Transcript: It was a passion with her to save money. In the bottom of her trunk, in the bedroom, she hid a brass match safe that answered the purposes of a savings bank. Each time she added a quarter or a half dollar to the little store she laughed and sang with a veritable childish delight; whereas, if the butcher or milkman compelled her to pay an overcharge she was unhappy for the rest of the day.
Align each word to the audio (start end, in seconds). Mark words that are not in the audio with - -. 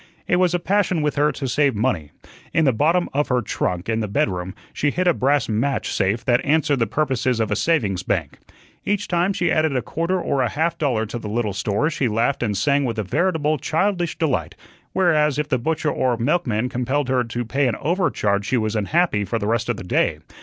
It 0.27 0.37
was 0.37 0.55
a 0.55 0.59
passion 0.59 1.03
with 1.03 1.13
her 1.13 1.31
to 1.33 1.47
save 1.47 1.75
money. 1.75 2.09
In 2.55 2.65
the 2.65 2.73
bottom 2.73 3.07
of 3.13 3.27
her 3.27 3.43
trunk, 3.43 3.87
in 3.87 3.99
the 3.99 4.07
bedroom, 4.07 4.55
she 4.73 4.89
hid 4.89 5.07
a 5.07 5.13
brass 5.13 5.47
match 5.47 5.91
safe 5.93 6.25
that 6.25 6.43
answered 6.43 6.79
the 6.79 6.87
purposes 6.87 7.39
of 7.39 7.51
a 7.51 7.55
savings 7.55 8.01
bank. 8.01 8.39
Each 8.83 9.07
time 9.07 9.31
she 9.31 9.51
added 9.51 9.75
a 9.75 9.81
quarter 9.83 10.19
or 10.19 10.41
a 10.41 10.49
half 10.49 10.75
dollar 10.79 11.05
to 11.05 11.19
the 11.19 11.29
little 11.29 11.53
store 11.53 11.91
she 11.91 12.07
laughed 12.07 12.41
and 12.41 12.57
sang 12.57 12.83
with 12.83 12.97
a 12.97 13.03
veritable 13.03 13.59
childish 13.59 14.17
delight; 14.17 14.55
whereas, 14.93 15.37
if 15.37 15.49
the 15.49 15.59
butcher 15.59 15.91
or 15.91 16.17
milkman 16.17 16.67
compelled 16.67 17.07
her 17.07 17.23
to 17.25 17.45
pay 17.45 17.67
an 17.67 17.75
overcharge 17.75 18.47
she 18.47 18.57
was 18.57 18.75
unhappy 18.75 19.23
for 19.23 19.37
the 19.37 19.45
rest 19.45 19.69
of 19.69 19.77
the 19.77 19.83
day. 19.83 20.17